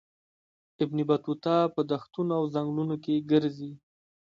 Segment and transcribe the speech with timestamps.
[0.83, 3.71] ابن بطوطه په دښتونو او ځنګلونو کې ګرځي.